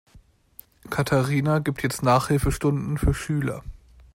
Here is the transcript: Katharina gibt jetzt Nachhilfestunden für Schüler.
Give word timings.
Katharina 0.89 1.59
gibt 1.59 1.83
jetzt 1.83 2.01
Nachhilfestunden 2.01 2.97
für 2.97 3.13
Schüler. 3.13 3.61